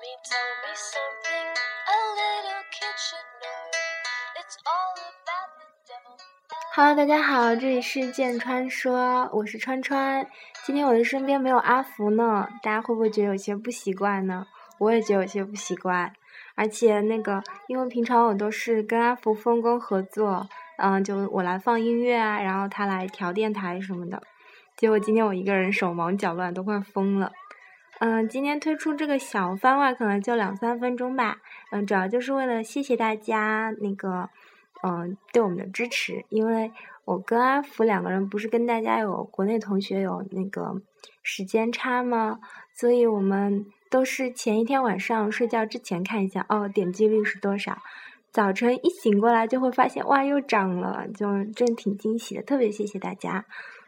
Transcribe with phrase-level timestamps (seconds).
[0.00, 1.48] me tell me something
[1.90, 3.54] a little kitchen no
[4.38, 5.98] it's all about the
[6.72, 10.28] hello 大家好，这里是建川说，我是川川，
[10.64, 14.46] 今天我的身边没有阿福呢，大家会不会觉得有些不习惯呢？
[14.78, 16.12] 我也觉得有些不习惯，
[16.54, 24.22] 而且那个，因为平常我都是跟阿福分工合作，嗯，就我来放音乐啊，然后他来调电台什么的。
[24.76, 27.32] 结果今天我一个人手忙脚乱，都快疯了。
[28.00, 31.38] 嗯，今天推出这个小番外可能就两三分钟吧。
[31.70, 34.30] 嗯，主要就是为了谢谢大家那个。
[34.80, 36.70] 嗯，对我们的支持，因为
[37.04, 40.80] 我跟阿福两个人不是跟大家有国内同学有那个
[41.24, 42.38] 时间差吗？
[42.76, 47.78] 所以我们都是前一天晚上睡觉之前看一下，哦，点击率是多少？
[48.30, 51.26] 早晨一醒过来就会发现，哇，又涨了，就
[51.56, 53.44] 真挺惊喜的，特别谢谢大家。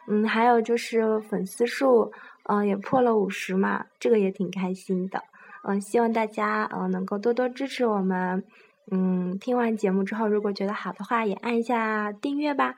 [0.09, 2.11] 嗯，还有就是粉丝数，
[2.51, 5.23] 嗯，也破了五十嘛，这个也挺开心的。
[5.63, 8.43] 嗯，希望大家嗯能够多多支持我们。
[8.91, 12.75] 嗯，听完节目之后，如果觉得好的话，也按一下订阅吧。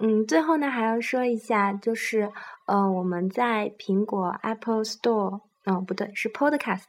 [0.00, 2.32] 嗯，最后呢，还要说一下，就是
[2.66, 6.86] 呃，我们在苹果 Apple Store，嗯，不对，是 Podcast，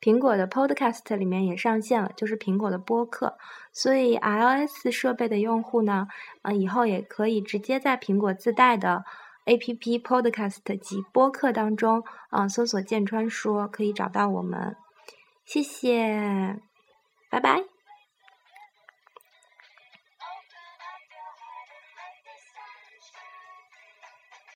[0.00, 3.36] 苹果的 Podcast 里面也上线了，就是苹果的播客。
[3.72, 6.08] 所以 iOS 设备的用户呢，
[6.42, 9.04] 嗯，以后也可以直接在苹果自带的
[9.44, 14.76] APP Podcast 及播客当中，啊，搜索“剑川说”，可以找到我们。
[15.44, 16.58] 谢谢，
[17.30, 17.73] 拜拜。